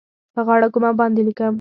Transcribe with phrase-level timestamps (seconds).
[0.33, 1.49] په غاړه کوم او باندې لیکم